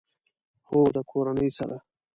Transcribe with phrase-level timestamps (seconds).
[0.67, 1.75] هو، د کورنۍ سره